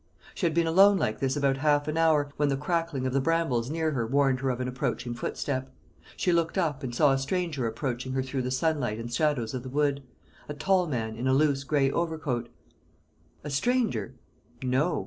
[0.33, 3.21] She had been alone like this about half an hour, when the crackling of the
[3.21, 5.71] brambles near her warned her of an approaching footstep.
[6.17, 9.61] She looked up, and saw a stranger approaching her through the sunlight and shadows of
[9.61, 10.01] the wood
[10.49, 12.49] a tall man, in a loose, gray overcoat.
[13.43, 14.15] A stranger?
[14.63, 14.99] No.